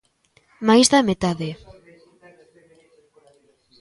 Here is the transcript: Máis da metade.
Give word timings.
Máis 0.67 0.87
da 0.93 0.99
metade. 1.09 1.49